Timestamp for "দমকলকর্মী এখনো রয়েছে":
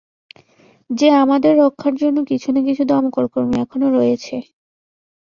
2.85-4.35